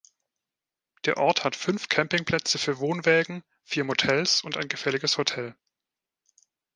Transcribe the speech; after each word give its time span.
Der 1.05 1.17
Ort 1.17 1.43
hat 1.43 1.55
fünf 1.55 1.87
Campingplätze 1.87 2.57
für 2.57 2.79
Wohnwägen, 2.79 3.43
vier 3.63 3.83
Motels 3.83 4.41
und 4.43 4.57
ein 4.57 4.67
gefälliges 4.67 5.19
Hotel. 5.19 5.55